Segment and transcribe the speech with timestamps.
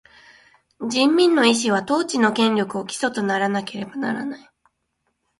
[0.89, 4.49] 人民の意思は、統治の権力を基礎とならなければならない。